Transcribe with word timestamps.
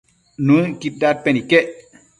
Nuëcquid 0.45 0.93
dadpen 1.01 1.35
iquec 1.41 1.67